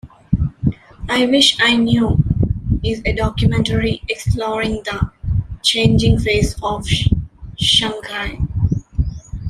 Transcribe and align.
"I 1.07 1.27
Wish 1.27 1.57
I 1.59 1.77
Knew" 1.77 2.23
is 2.83 3.03
a 3.05 3.13
documentary 3.13 4.01
exploring 4.09 4.81
the 4.83 5.11
changing 5.61 6.17
face 6.17 6.55
of 6.63 6.87
Shanghai. 7.59 8.39